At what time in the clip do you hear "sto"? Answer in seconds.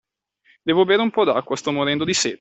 1.55-1.71